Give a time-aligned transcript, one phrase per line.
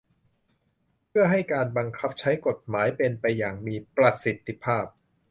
[1.07, 4.85] เพื่อให้การบังคับใช้กฎหมายเป็นไปอย่างมีประสิทธิภาพ